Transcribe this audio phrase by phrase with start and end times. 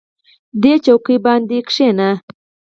[0.61, 2.11] دې څوکۍ باندې کېنئ.